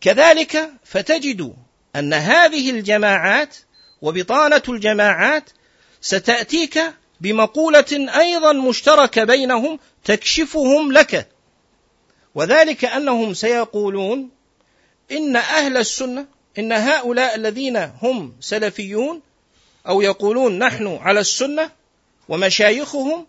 [0.01, 1.55] كذلك فتجد
[1.95, 3.55] أن هذه الجماعات
[4.01, 5.49] وبطانة الجماعات
[6.01, 6.79] ستأتيك
[7.21, 11.29] بمقولة أيضا مشتركة بينهم تكشفهم لك.
[12.35, 14.29] وذلك أنهم سيقولون
[15.11, 16.25] إن أهل السنة
[16.59, 19.21] إن هؤلاء الذين هم سلفيون
[19.87, 21.71] أو يقولون نحن على السنة
[22.29, 23.27] ومشايخهم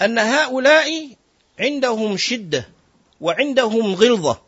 [0.00, 1.10] أن هؤلاء
[1.60, 2.68] عندهم شدة
[3.20, 4.40] وعندهم غلظة.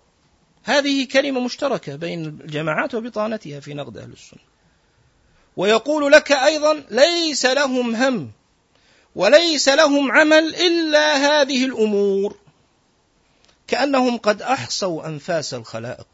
[0.65, 4.41] هذه كلمة مشتركة بين الجماعات وبطانتها في نقد أهل السنة.
[5.57, 8.31] ويقول لك أيضا ليس لهم هم.
[9.15, 12.37] وليس لهم عمل إلا هذه الأمور.
[13.67, 16.07] كأنهم قد أحصوا أنفاس الخلائق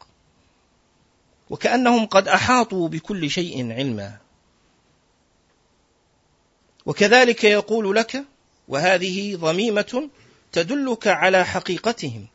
[1.49, 4.17] وكأنهم قد أحاطوا بكل شيء علما.
[6.85, 8.23] وكذلك يقول لك
[8.67, 10.09] وهذه ضميمة
[10.51, 12.27] تدلك على حقيقتهم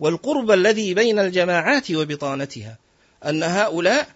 [0.00, 2.78] والقرب الذي بين الجماعات وبطانتها
[3.24, 4.08] أن هؤلاء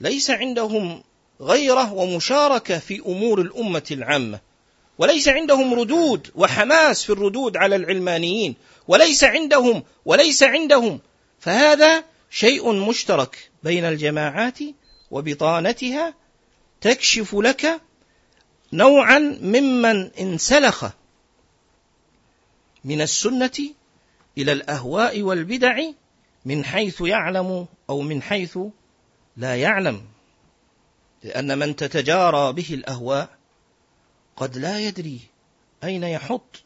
[0.00, 1.02] ليس عندهم
[1.40, 4.40] غيرة ومشاركة في أمور الأمة العامة.
[4.98, 8.54] وليس عندهم ردود وحماس في الردود على العلمانيين.
[8.88, 11.00] وليس عندهم وليس عندهم.
[11.40, 14.58] فهذا شيء مشترك بين الجماعات
[15.10, 16.14] وبطانتها
[16.80, 17.80] تكشف لك
[18.72, 20.84] نوعا ممن انسلخ
[22.84, 23.74] من السنة
[24.38, 25.80] إلى الأهواء والبدع
[26.44, 28.58] من حيث يعلم أو من حيث
[29.36, 30.02] لا يعلم.
[31.24, 33.37] لأن من تتجارى به الأهواء
[34.38, 35.20] قد لا يدري
[35.84, 36.62] أين يحط.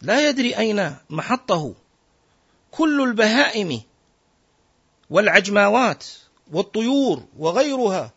[0.00, 1.74] لا يدري أين محطه.
[2.70, 3.82] كل البهائم
[5.10, 6.04] والعجماوات
[6.52, 8.12] والطيور وغيرها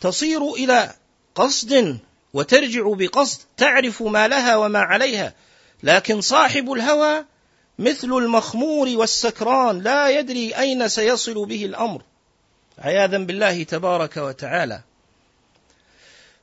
[0.00, 0.94] تصير إلى
[1.34, 1.98] قصد
[2.34, 5.34] وترجع بقصد تعرف ما لها وما عليها.
[5.82, 7.24] لكن صاحب الهوى
[7.78, 12.02] مثل المخمور والسكران لا يدري أين سيصل به الأمر.
[12.78, 14.80] عياذا بالله تبارك وتعالى.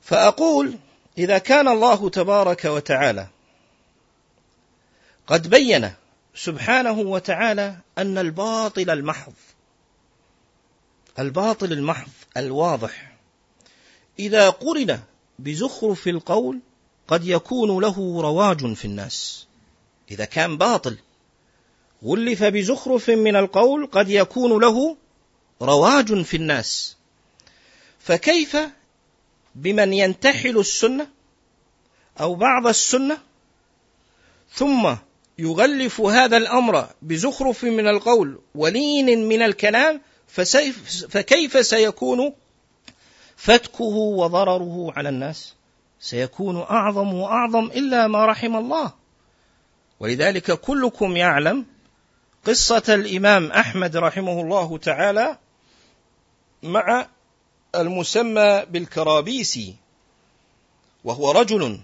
[0.01, 0.77] فأقول
[1.17, 3.27] إذا كان الله تبارك وتعالى
[5.27, 5.91] قد بين
[6.35, 9.33] سبحانه وتعالى أن الباطل المحض
[11.19, 13.15] الباطل المحض الواضح.
[14.19, 14.99] إذا قرن
[15.39, 16.59] بزخرف القول
[17.07, 19.47] قد يكون له رواج في الناس.
[20.11, 20.97] إذا كان باطل
[22.03, 24.97] غلف بزخرف من القول قد يكون له
[25.61, 26.97] رواج في الناس.
[27.99, 28.57] فكيف
[29.57, 31.07] بمن ينتحل السنة
[32.19, 33.17] أو بعض السنة
[34.51, 34.95] ثم
[35.39, 40.01] يغلف هذا الأمر بزخرف من القول ولين من الكلام
[41.09, 42.33] فكيف سيكون
[43.35, 45.55] فتكه وضرره على الناس؟
[45.99, 48.93] سيكون أعظم وأعظم إلا ما رحم الله.
[49.99, 51.65] ولذلك كلكم يعلم
[52.45, 55.37] قصة الإمام أحمد رحمه الله تعالى
[56.63, 57.07] مع
[57.81, 59.75] المسمى بالكرابيسي
[61.03, 61.79] وهو رجل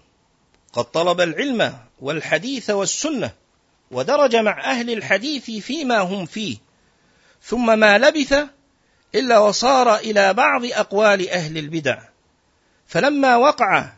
[0.73, 3.31] قد طلب العلم والحديث والسنة
[3.91, 6.57] ودرج مع أهل الحديث فيما هم فيه
[7.43, 8.33] ثم ما لبث
[9.15, 11.99] إلا وصار إلى بعض أقوال أهل البدع.
[12.87, 13.91] فلما وقع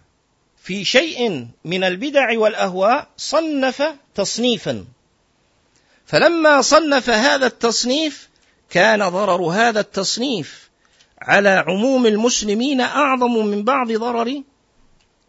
[0.63, 3.84] في شيء من البدع والأهواء صنف
[4.15, 4.86] تصنيفا.
[6.05, 8.29] فلما صنف هذا التصنيف
[8.69, 10.64] كان ضرر هذا التصنيف
[11.25, 14.43] على عموم المسلمين أعظم من بعض ضرر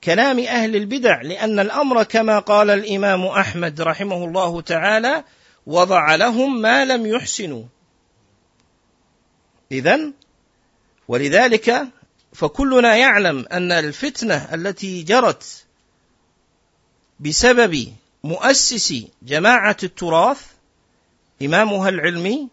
[0.05, 5.25] كلام أهل البدع لأن الأمر كما قال الإمام أحمد رحمه الله تعالى
[5.67, 7.65] وضع لهم ما لم يحسنوا
[9.73, 10.01] إذا
[11.09, 11.89] ولذلك
[12.33, 15.65] فكلنا يعلم أن الفتنة التي جرت
[17.21, 17.93] بسبب
[18.25, 20.41] مؤسس جماعة التراث
[21.43, 22.49] إمامها العلمي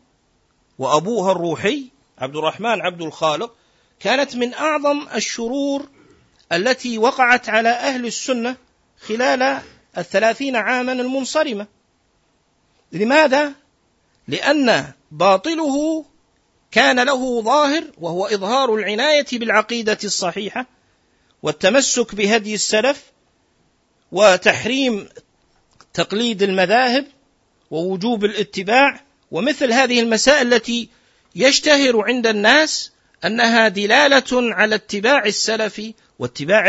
[0.79, 3.55] وأبوها الروحي عبد الرحمن عبد الخالق
[3.99, 5.89] كانت من أعظم الشرور
[6.51, 8.55] التي وقعت على أهل السنة
[9.01, 9.61] خلال
[9.97, 11.67] الثلاثين عاما المنصرمة
[12.91, 13.53] لماذا؟
[14.27, 16.05] لأن باطله
[16.71, 20.65] كان له ظاهر وهو إظهار العناية بالعقيدة الصحيحة
[21.43, 23.11] والتمسك بهدي السلف
[24.11, 25.09] وتحريم
[25.93, 27.05] تقليد المذاهب
[27.71, 30.89] ووجوب الاتباع ومثل هذه المسائل التي
[31.35, 32.91] يشتهر عند الناس
[33.25, 35.81] أنها دلالة على اتباع السلف
[36.19, 36.67] واتباع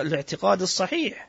[0.00, 1.28] الاعتقاد الصحيح.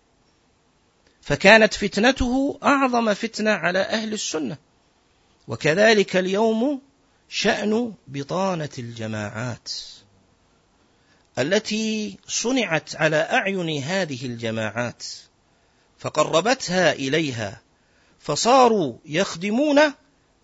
[1.22, 4.58] فكانت فتنته أعظم فتنة على أهل السنة.
[5.48, 6.82] وكذلك اليوم
[7.30, 9.72] شأن بطانة الجماعات
[11.40, 15.04] التي صنعت على أعين هذه الجماعات
[15.98, 17.62] فقربتها إليها
[18.20, 19.80] فصاروا يخدمون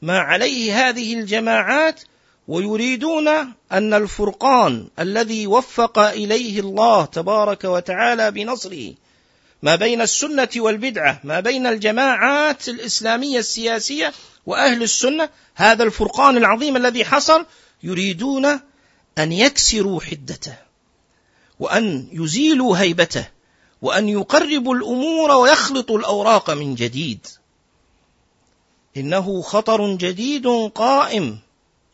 [0.02, 2.02] ما عليه هذه الجماعات
[2.49, 3.27] ويريدون
[3.71, 8.93] أن الفرقان الذي وفق إليه الله تبارك وتعالى بنصره
[9.62, 14.13] ما بين السنة والبدعة ما بين الجماعات الإسلامية السياسية
[14.45, 17.45] وأهل السنة هذا الفرقان العظيم الذي حصل
[17.83, 18.45] يريدون
[19.17, 20.57] أن يكسروا حدته
[21.59, 23.27] وأن يزيلوا هيبته
[23.81, 27.27] وأن يقربوا الأمور ويخلطوا الأوراق من جديد.
[28.97, 31.39] إنه خطر جديد قائم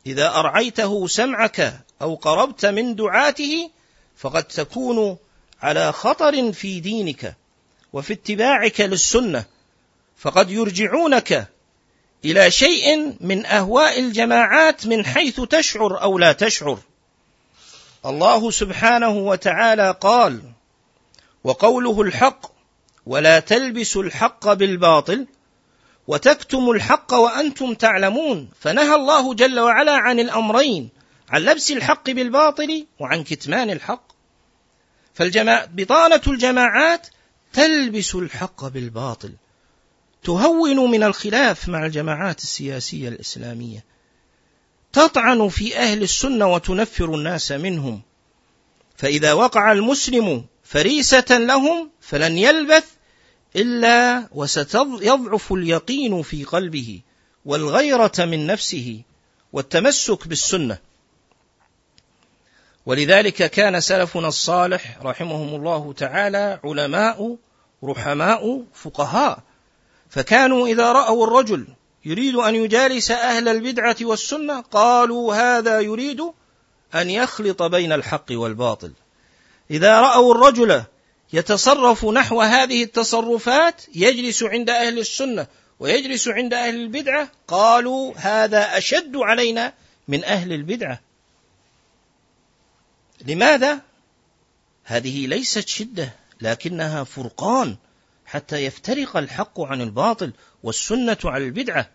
[0.07, 3.69] إذا أرعيته سمعك أو قربت من دعاته
[4.17, 5.17] فقد تكون
[5.61, 7.35] على خطر في دينك
[7.93, 9.45] وفي اتباعك للسنة
[10.17, 11.47] فقد يرجعونك
[12.25, 16.79] إلى شيء من أهواء الجماعات من حيث تشعر أو لا تشعر.
[18.05, 20.41] الله سبحانه وتعالى قال
[21.43, 22.51] وقوله الحق
[23.05, 25.27] ولا تلبسوا الحق بالباطل
[26.07, 28.49] وتكتموا الحق وأنتم تعلمون.
[28.59, 30.89] فنهى الله جل وعلا عن الأمرين
[31.29, 34.07] عن لبس الحق بالباطل وعن كتمان الحق.
[35.13, 37.07] فالجماعة بطانة الجماعات
[37.53, 39.33] تلبس الحق بالباطل.
[40.23, 43.83] تهون من الخلاف مع الجماعات السياسية الإسلامية.
[44.93, 48.01] تطعن في أهل السنة وتنفر الناس منهم.
[48.97, 52.94] فإذا وقع المسلم فريسة لهم فلن يلبث
[53.55, 56.99] إلا وستضعف اليقين في قلبه
[57.45, 59.01] والغيرة من نفسه
[59.53, 60.77] والتمسك بالسنة.
[62.85, 67.35] ولذلك كان سلفنا الصالح رحمهم الله تعالى علماء
[67.83, 69.39] رحماء فقهاء.
[70.09, 71.67] فكانوا إذا رأوا الرجل
[72.05, 76.21] يريد أن يجالس أهل البدعة والسنة قالوا هذا يريد
[76.95, 78.91] أن يخلط بين الحق والباطل.
[79.71, 80.83] إذا رأوا الرجل
[81.35, 85.47] يتصرف نحو هذه التصرفات يجلس عند أهل السنة
[85.79, 87.31] ويجلس عند أهل البدعة.
[87.47, 89.73] قالوا هذا أشد علينا
[90.07, 91.01] من أهل البدعة.
[93.25, 93.81] لماذا؟
[94.83, 97.75] هذه ليست شدة لكنها فرقان
[98.25, 100.33] حتى يفترق الحق عن الباطل
[100.63, 101.89] والسنة عن البدعة.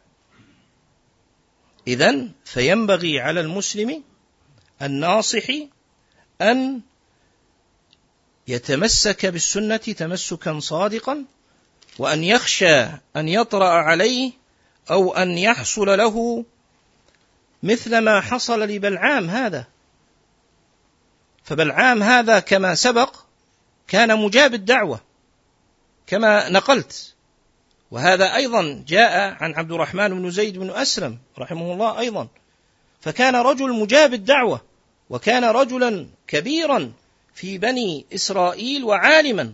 [1.87, 4.03] إذا فينبغي على المسلم
[4.83, 5.47] الناصح
[6.41, 6.81] أن
[8.51, 11.25] يتمسك بالسنة تمسكا صادقا
[11.99, 12.81] وأن يخشى
[13.17, 14.33] أن يطرأ عليه
[14.91, 16.45] أو أن يحصل له
[17.63, 19.65] مثل ما حصل لبلعام هذا.
[21.45, 23.17] فبلعام هذا كما سبق
[23.89, 25.01] كان مجاب الدعوة
[26.07, 27.15] كما نقلت.
[27.91, 32.29] وهذا أيضا جاء عن عبد الرحمن بن زيد بن أسلم رحمه الله أيضا.
[33.01, 34.61] فكان رجل مجاب الدعوة
[35.11, 36.93] وكان رجلا كبيرا
[37.35, 39.53] في بني إسرائيل وعالما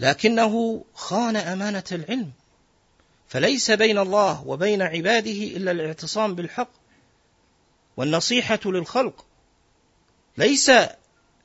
[0.00, 2.30] لكنه خان أمانة العلم
[3.28, 6.70] فليس بين الله وبين عباده إلا الاعتصام بالحق
[7.96, 9.24] والنصيحة للخلق.
[10.36, 10.70] ليس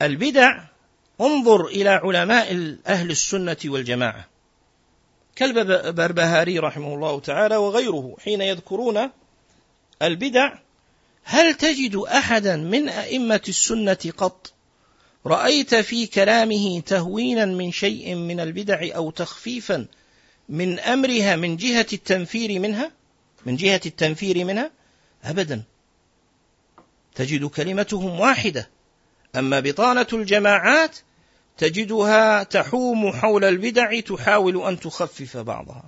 [0.01, 0.63] البدع
[1.21, 4.27] انظر إلى علماء أهل السنة والجماعة
[5.35, 9.09] كالبربهاري رحمه الله تعالى وغيره حين يذكرون
[10.01, 10.53] البدع
[11.23, 14.53] هل تجد أحدا من أئمة السنة قط؟
[15.25, 19.85] رأيت في كلامه تهوينا من شيء من البدع أو تخفيفا
[20.49, 22.91] من أمرها من جهة التنفير منها؟
[23.45, 24.71] من جهة التنفير منها؟
[25.23, 25.63] أبدا.
[27.15, 28.69] تجد كلمتهم واحدة
[29.35, 30.97] أما بطانة الجماعات
[31.57, 35.83] تجدها تحوم حول البدع تحاول أن تخفف بعضها.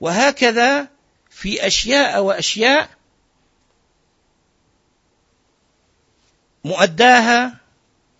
[0.00, 0.88] وهكذا
[1.30, 2.88] في أشياء وأشياء
[6.64, 7.67] مؤداها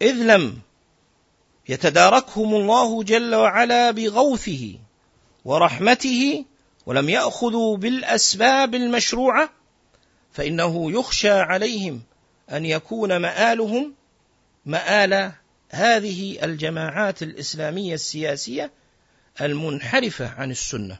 [0.03, 0.59] إذ لم
[1.69, 4.75] يتداركهم الله جل وعلا بغوثه
[5.45, 6.45] ورحمته
[6.87, 9.51] ولم يأخذوا بالأسباب المشروعة
[10.33, 12.03] فإنه يخشى عليهم
[12.53, 13.95] أن يكون مآلهم
[14.67, 15.33] مآل
[15.71, 18.71] هذه الجماعات الإسلامية السياسية
[19.41, 20.99] المنحرفة عن السنة.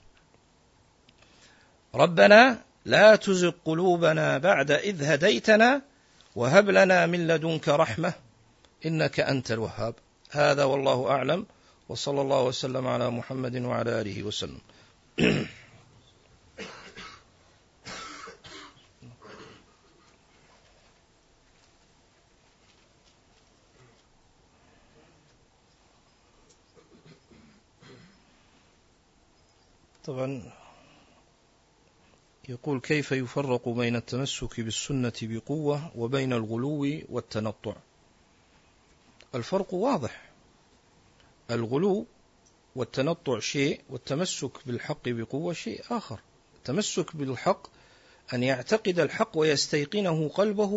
[1.95, 5.83] ربنا لا تزغ قلوبنا بعد إذ هديتنا
[6.37, 8.13] وهب لنا من لدنك رحمة.
[8.87, 9.95] إنك أنت الوهاب.
[10.31, 11.47] هذا والله أعلم.
[11.89, 14.61] وصلى الله وسلم على محمد وعلى آله وسلم.
[30.05, 30.53] طبعا
[32.49, 37.77] يقول كيف يفرق بين التمسك بالسنة بقوة وبين الغلو والتنطع؟
[39.35, 40.31] الفرق واضح.
[41.51, 42.07] الغلو
[42.77, 46.21] والتنطع شيء والتمسك بالحق بقوة شيء آخر.
[46.57, 47.67] التمسك بالحق
[48.35, 50.71] أن يعتقد الحق ويستيقنه قلبه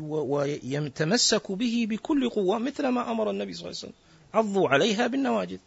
[0.00, 3.92] ويتمسك به بكل قوة مثل ما أمر النبي صلى الله عليه وسلم.
[4.34, 5.58] عضوا عليها بالنواجذ.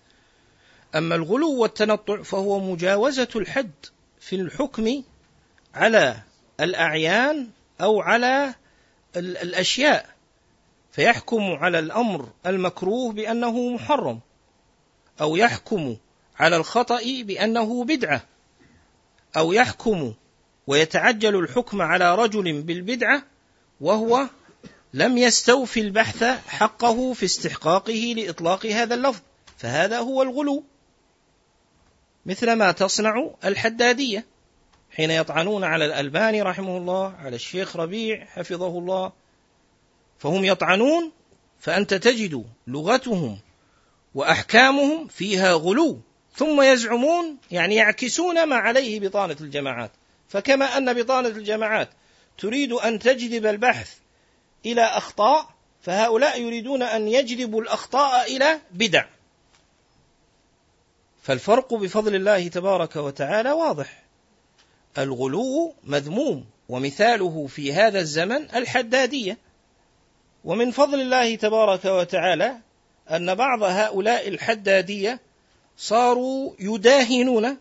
[0.95, 3.71] أما الغلو والتنطع فهو مجاوزة الحد
[4.19, 5.03] في الحكم
[5.73, 6.21] على
[6.59, 7.49] الأعيان
[7.81, 8.55] أو على
[9.15, 10.18] الأشياء.
[10.91, 14.19] فيحكم على الأمر المكروه بأنه محرم
[15.21, 15.97] أو يحكم
[16.39, 18.21] على الخطأ بأنه بدعة
[19.37, 20.13] أو يحكم
[20.67, 23.23] ويتعجل الحكم على رجل بالبدعة
[23.81, 24.27] وهو
[24.93, 29.21] لم يستوفي البحث حقه في استحقاقه لإطلاق هذا اللفظ.
[29.57, 30.63] فهذا هو الغلو.
[32.25, 34.25] مثل ما تصنع الحدادية
[34.91, 39.11] حين يطعنون على الألباني رحمه الله على الشيخ ربيع حفظه الله
[40.19, 41.11] فهم يطعنون
[41.59, 43.39] فأنت تجد لغتهم
[44.15, 46.01] وأحكامهم فيها غلو
[46.35, 49.91] ثم يزعمون يعني يعكسون ما عليه بطانة الجماعات.
[50.29, 51.89] فكما أن بطانة الجماعات
[52.37, 53.97] تريد أن تجذب البحث
[54.65, 55.49] إلى أخطاء
[55.81, 59.05] فهؤلاء يريدون أن يجذبوا الأخطاء إلى بدع.
[61.23, 64.03] فالفرق بفضل الله تبارك وتعالى واضح.
[64.97, 69.37] الغلو مذموم ومثاله في هذا الزمن الحدادية.
[70.43, 72.57] ومن فضل الله تبارك وتعالى
[73.11, 75.19] أن بعض هؤلاء الحدادية
[75.77, 77.57] صاروا يداهنون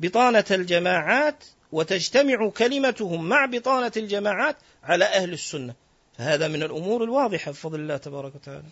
[0.00, 5.74] بطانة الجماعات وتجتمع كلمتهم مع بطانة الجماعات على أهل السنة.
[6.18, 8.64] فهذا من الأمور الواضحة بفضل الله تبارك وتعالى.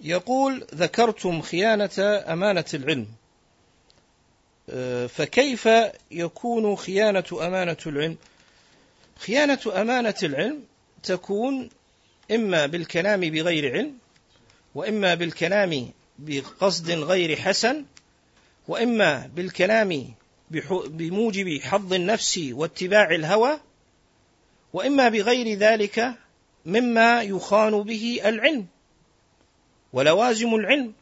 [0.00, 3.06] يقول ذكرتم خيانة أمانة العلم.
[5.08, 5.68] فكيف
[6.10, 8.16] يكون خيانة أمانة العلم؟
[9.18, 10.62] خيانة أمانة العلم
[11.02, 11.70] تكون
[12.32, 13.98] إما بالكلام بغير علم
[14.74, 17.84] وإما بالكلام بقصد غير حسن
[18.68, 20.14] وإما بالكلام
[20.86, 23.60] بموجب حظ النفس واتباع الهوى
[24.72, 26.14] وإما بغير ذلك
[26.66, 28.66] مما يخان به العلم
[29.92, 30.92] ولوازم العلم.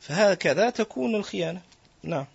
[0.00, 1.60] فهكذا تكون الخيانة.
[2.02, 2.26] نعم.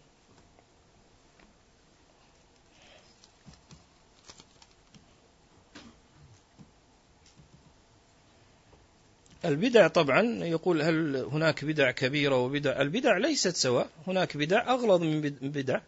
[9.45, 15.21] البدع طبعا يقول هل هناك بدع كبيرة وبدع البدع ليست سواء هناك بدع أغلظ من
[15.41, 15.79] بدع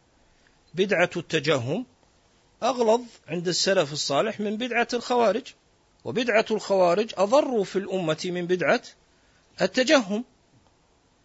[0.73, 1.85] بدعة التجهم
[2.63, 5.43] أغلظ عند السلف الصالح من بدعة الخوارج
[6.05, 8.81] وبدعة الخوارج أضر في الأمة من بدعة
[9.61, 10.23] التجهم.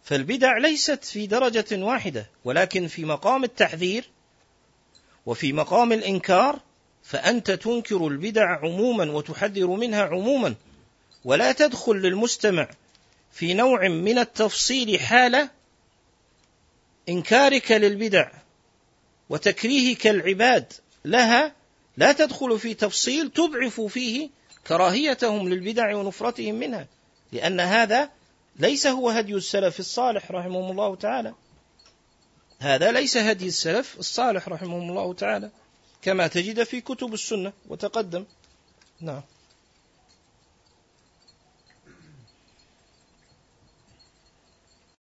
[0.03, 4.09] فالبدع ليست في درجة واحدة ولكن في مقام التحذير
[5.25, 6.59] وفي مقام الإنكار
[7.03, 10.55] فأنت تنكر البدع عموما وتحذر منها عموما.
[11.27, 12.69] ولا تدخل للمستمع
[13.31, 15.49] في نوع من التفصيل حال
[17.09, 18.31] إنكارك للبدع
[19.29, 20.73] وتكريهك العباد
[21.05, 21.55] لها
[21.97, 24.29] لا تدخل في تفصيل تضعف فيه
[24.67, 26.87] كراهيتهم للبدع ونفرتهم منها
[27.31, 28.09] لأن هذا
[28.59, 31.33] ليس هو هدي السلف الصالح رحمهم الله تعالى.
[32.59, 35.51] هذا ليس هدي السلف الصالح رحمهم الله تعالى
[36.01, 38.25] كما تجد في كتب السنة وتقدم.
[39.01, 39.21] نعم.